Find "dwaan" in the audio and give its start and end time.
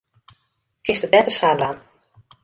1.59-1.77